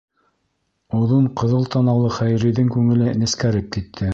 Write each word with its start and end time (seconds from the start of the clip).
Оҙон 0.99 1.27
ҡыҙыл 1.41 1.69
танаулы 1.75 2.11
Хәйриҙең 2.17 2.73
күңеле 2.77 3.17
нескәреп 3.25 3.73
китте. 3.77 4.09